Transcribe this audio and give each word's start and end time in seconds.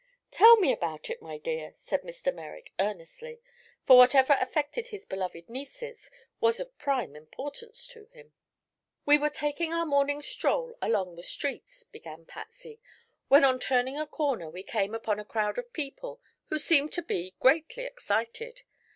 "Tell 0.31 0.57
me 0.57 0.69
all 0.69 0.73
about 0.73 1.11
it, 1.11 1.21
my 1.21 1.37
dear!" 1.37 1.75
said 1.83 2.01
Mr. 2.01 2.33
Merrick, 2.33 2.73
earnestly, 2.79 3.39
for 3.85 3.97
whatever 3.99 4.35
affected 4.41 4.87
his 4.87 5.05
beloved 5.05 5.47
nieces 5.47 6.09
was 6.39 6.59
of 6.59 6.75
prime 6.79 7.15
importance 7.15 7.85
to 7.89 8.05
him. 8.07 8.33
"We 9.05 9.19
were 9.19 9.29
taking 9.29 9.71
our 9.75 9.85
morning 9.85 10.23
stroll 10.23 10.75
along 10.81 11.17
the 11.17 11.23
streets," 11.23 11.83
began 11.83 12.25
Patsy, 12.25 12.79
"when 13.27 13.43
on 13.43 13.59
turning 13.59 13.99
a 13.99 14.07
corner 14.07 14.49
we 14.49 14.63
came 14.63 14.95
upon 14.95 15.19
a 15.19 15.23
crowd 15.23 15.59
of 15.59 15.71
people 15.71 16.19
who 16.49 16.57
seemed 16.57 16.91
to 16.93 17.03
be 17.03 17.35
greatly 17.39 17.83
excited. 17.83 18.63